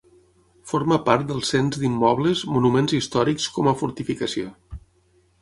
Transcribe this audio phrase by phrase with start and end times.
[0.69, 4.51] Forma part del cens d'immobles Monuments Històrics com a fortificació.